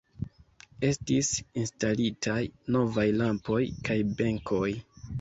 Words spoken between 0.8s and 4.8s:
Estis instalitaj novaj lampoj kaj benkoj.